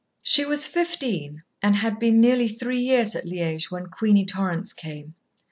She 0.23 0.45
was 0.45 0.65
fifteen, 0.65 1.43
and 1.61 1.75
had 1.75 1.99
been 1.99 2.19
nearly 2.19 2.47
three 2.47 2.79
years 2.81 3.13
at 3.15 3.25
Liège, 3.25 3.69
when 3.69 3.85
Queenie 3.85 4.25
Torrance 4.25 4.73
came. 4.73 5.13